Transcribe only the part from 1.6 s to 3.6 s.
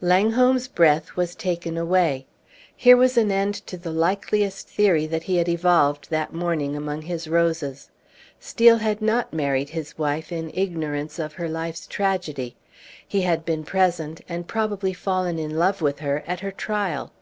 away. Here was an end